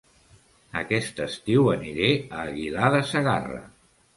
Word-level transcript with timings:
Aquest 0.79 1.21
estiu 1.27 1.69
aniré 1.75 2.09
a 2.33 2.41
Aguilar 2.47 2.91
de 2.99 3.07
Segarra 3.13 3.63